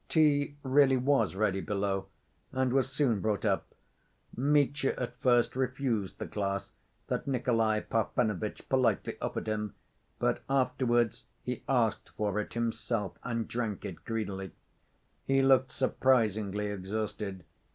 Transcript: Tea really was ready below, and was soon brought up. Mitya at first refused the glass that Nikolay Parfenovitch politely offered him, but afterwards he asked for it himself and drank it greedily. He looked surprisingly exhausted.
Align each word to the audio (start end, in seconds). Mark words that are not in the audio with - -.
Tea 0.09 0.55
really 0.63 0.97
was 0.97 1.35
ready 1.35 1.61
below, 1.61 2.07
and 2.51 2.73
was 2.73 2.89
soon 2.91 3.21
brought 3.21 3.45
up. 3.45 3.75
Mitya 4.35 4.95
at 4.97 5.19
first 5.21 5.55
refused 5.55 6.17
the 6.17 6.25
glass 6.25 6.73
that 7.05 7.27
Nikolay 7.27 7.81
Parfenovitch 7.81 8.67
politely 8.67 9.15
offered 9.21 9.45
him, 9.47 9.75
but 10.17 10.41
afterwards 10.49 11.25
he 11.43 11.61
asked 11.69 12.09
for 12.17 12.39
it 12.39 12.55
himself 12.55 13.19
and 13.21 13.47
drank 13.47 13.85
it 13.85 14.03
greedily. 14.03 14.53
He 15.27 15.43
looked 15.43 15.69
surprisingly 15.69 16.65
exhausted. 16.71 17.43